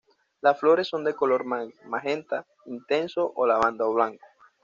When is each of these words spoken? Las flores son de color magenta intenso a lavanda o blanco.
Las 0.41 0.59
flores 0.59 0.87
son 0.87 1.03
de 1.03 1.13
color 1.13 1.43
magenta 1.45 2.47
intenso 2.65 3.35
a 3.37 3.45
lavanda 3.47 3.85
o 3.85 3.93
blanco. 3.93 4.25